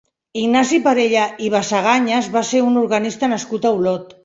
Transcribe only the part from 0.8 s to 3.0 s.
Parella i Basaganyas va ser un